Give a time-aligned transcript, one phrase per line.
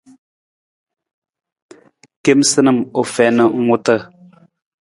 [2.23, 3.95] Kemasanam u fiin ng wuta.